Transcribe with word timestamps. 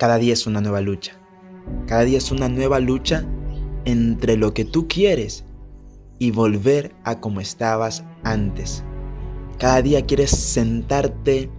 cada 0.00 0.16
día 0.16 0.32
es 0.32 0.46
una 0.46 0.62
nueva 0.62 0.80
lucha. 0.80 1.12
Cada 1.86 2.04
día 2.04 2.16
es 2.16 2.30
una 2.30 2.48
nueva 2.48 2.80
lucha 2.80 3.22
entre 3.84 4.38
lo 4.38 4.54
que 4.54 4.64
tú 4.64 4.88
quieres 4.88 5.44
y 6.18 6.30
volver 6.30 6.94
a 7.04 7.20
como 7.20 7.42
estabas 7.42 8.02
antes. 8.24 8.82
Cada 9.58 9.82
día 9.82 10.06
quieres 10.06 10.30
sentarte 10.30 11.50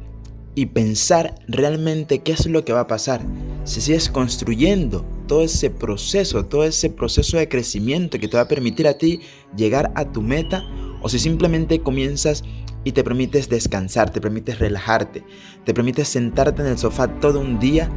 y 0.55 0.65
pensar 0.65 1.35
realmente 1.47 2.23
qué 2.23 2.31
es 2.31 2.47
lo 2.47 2.65
que 2.65 2.73
va 2.73 2.79
a 2.79 2.87
pasar. 2.87 3.21
Si 3.63 3.79
sigues 3.79 4.09
construyendo 4.09 5.05
todo 5.27 5.43
ese 5.43 5.69
proceso, 5.69 6.43
todo 6.43 6.63
ese 6.63 6.89
proceso 6.89 7.37
de 7.37 7.47
crecimiento 7.47 8.17
que 8.17 8.27
te 8.27 8.37
va 8.37 8.43
a 8.43 8.47
permitir 8.47 8.87
a 8.87 8.97
ti 8.97 9.19
llegar 9.55 9.91
a 9.93 10.11
tu 10.11 10.23
meta, 10.23 10.63
o 11.03 11.09
si 11.09 11.19
simplemente 11.19 11.81
comienzas 11.81 12.43
y 12.83 12.93
te 12.93 13.03
permites 13.03 13.49
descansar, 13.49 14.09
te 14.09 14.19
permites 14.19 14.57
relajarte, 14.57 15.23
te 15.63 15.73
permites 15.75 16.07
sentarte 16.07 16.63
en 16.63 16.69
el 16.69 16.79
sofá 16.79 17.07
todo 17.19 17.39
un 17.39 17.59
día 17.59 17.87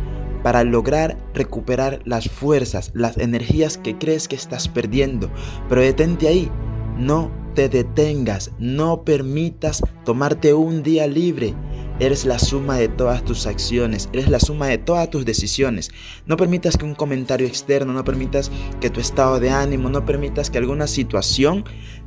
para 0.44 0.62
lograr 0.62 1.16
recuperar 1.32 2.00
las 2.04 2.28
fuerzas, 2.28 2.92
las 2.94 3.16
energías 3.16 3.78
que 3.78 3.96
crees 3.96 4.28
que 4.28 4.36
estás 4.36 4.68
perdiendo. 4.68 5.30
Pero 5.70 5.80
detente 5.80 6.28
ahí, 6.28 6.50
no 6.98 7.32
te 7.54 7.70
detengas, 7.70 8.50
no 8.58 9.04
permitas 9.04 9.82
tomarte 10.04 10.52
un 10.52 10.82
día 10.82 11.06
libre. 11.06 11.54
Eres 11.98 12.26
la 12.26 12.38
suma 12.38 12.76
de 12.76 12.88
todas 12.88 13.24
tus 13.24 13.46
acciones, 13.46 14.10
eres 14.12 14.28
la 14.28 14.40
suma 14.40 14.66
de 14.66 14.78
todas 14.78 15.08
tus 15.08 15.24
decisiones. 15.24 15.92
No 16.26 16.36
permitas 16.36 16.76
que 16.76 16.84
un 16.84 16.94
comentario 16.94 17.46
externo, 17.46 17.92
no 17.92 18.04
permitas 18.04 18.50
que 18.80 18.90
tu 18.90 19.00
estado 19.00 19.40
de 19.40 19.50
ánimo, 19.50 19.88
no 19.88 20.04
permitas 20.04 20.50
que 20.50 20.58
alguna 20.58 20.88
situación 20.88 21.64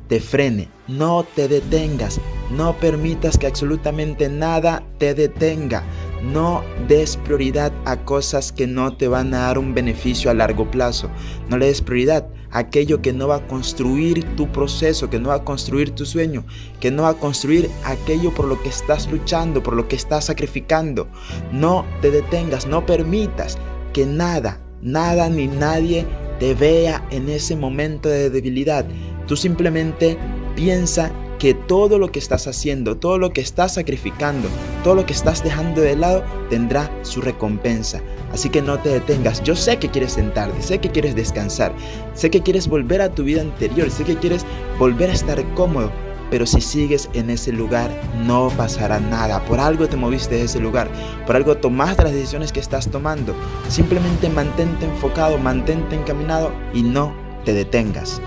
te 0.08 0.20
frene. 0.20 0.68
No 0.88 1.24
te 1.34 1.48
detengas, 1.48 2.20
no 2.50 2.76
permitas 2.76 3.38
que 3.38 3.46
absolutamente 3.46 4.28
nada 4.28 4.82
te 4.98 5.14
detenga. 5.14 5.84
No 6.32 6.62
des 6.88 7.16
prioridad 7.16 7.72
a 7.84 7.96
cosas 7.96 8.52
que 8.52 8.66
no 8.66 8.96
te 8.96 9.08
van 9.08 9.32
a 9.32 9.46
dar 9.46 9.58
un 9.58 9.74
beneficio 9.74 10.30
a 10.30 10.34
largo 10.34 10.70
plazo. 10.70 11.10
No 11.48 11.56
le 11.56 11.66
des 11.66 11.80
prioridad 11.80 12.26
a 12.50 12.58
aquello 12.58 13.00
que 13.00 13.12
no 13.12 13.28
va 13.28 13.36
a 13.36 13.46
construir 13.46 14.24
tu 14.36 14.50
proceso, 14.52 15.08
que 15.08 15.18
no 15.18 15.30
va 15.30 15.36
a 15.36 15.44
construir 15.44 15.90
tu 15.92 16.04
sueño, 16.04 16.44
que 16.80 16.90
no 16.90 17.04
va 17.04 17.10
a 17.10 17.14
construir 17.14 17.70
aquello 17.84 18.34
por 18.34 18.46
lo 18.46 18.60
que 18.62 18.68
estás 18.68 19.10
luchando, 19.10 19.62
por 19.62 19.74
lo 19.74 19.88
que 19.88 19.96
estás 19.96 20.26
sacrificando. 20.26 21.08
No 21.52 21.86
te 22.02 22.10
detengas, 22.10 22.66
no 22.66 22.84
permitas 22.84 23.56
que 23.92 24.04
nada, 24.04 24.60
nada 24.82 25.28
ni 25.28 25.46
nadie 25.46 26.06
te 26.38 26.54
vea 26.54 27.06
en 27.10 27.28
ese 27.28 27.56
momento 27.56 28.08
de 28.08 28.30
debilidad. 28.30 28.84
Tú 29.26 29.36
simplemente 29.36 30.18
piensa 30.54 31.10
que 31.38 31.54
todo 31.54 31.98
lo 31.98 32.10
que 32.10 32.18
estás 32.18 32.46
haciendo, 32.46 32.96
todo 32.96 33.18
lo 33.18 33.32
que 33.32 33.40
estás 33.40 33.74
sacrificando, 33.74 34.48
todo 34.84 34.94
lo 34.94 35.06
que 35.06 35.12
estás 35.12 35.42
dejando 35.42 35.80
de 35.80 35.96
lado 35.96 36.24
tendrá 36.50 36.90
su 37.02 37.20
recompensa. 37.20 38.02
Así 38.32 38.50
que 38.50 38.60
no 38.60 38.78
te 38.78 38.90
detengas. 38.90 39.42
Yo 39.42 39.56
sé 39.56 39.78
que 39.78 39.88
quieres 39.88 40.12
sentarte, 40.12 40.60
sé 40.62 40.78
que 40.78 40.90
quieres 40.90 41.14
descansar, 41.14 41.72
sé 42.14 42.30
que 42.30 42.42
quieres 42.42 42.68
volver 42.68 43.00
a 43.00 43.08
tu 43.08 43.24
vida 43.24 43.40
anterior, 43.40 43.90
sé 43.90 44.04
que 44.04 44.16
quieres 44.16 44.44
volver 44.78 45.10
a 45.10 45.14
estar 45.14 45.42
cómodo. 45.54 45.90
Pero 46.30 46.44
si 46.44 46.60
sigues 46.60 47.08
en 47.14 47.30
ese 47.30 47.52
lugar, 47.52 47.90
no 48.26 48.50
pasará 48.56 49.00
nada. 49.00 49.42
Por 49.46 49.60
algo 49.60 49.88
te 49.88 49.96
moviste 49.96 50.34
de 50.34 50.42
ese 50.42 50.60
lugar. 50.60 50.88
Por 51.26 51.36
algo 51.36 51.56
tomaste 51.56 52.02
las 52.02 52.12
decisiones 52.12 52.52
que 52.52 52.60
estás 52.60 52.90
tomando. 52.90 53.34
Simplemente 53.68 54.28
mantente 54.28 54.84
enfocado, 54.84 55.38
mantente 55.38 55.96
encaminado 55.96 56.52
y 56.74 56.82
no 56.82 57.14
te 57.46 57.54
detengas. 57.54 58.20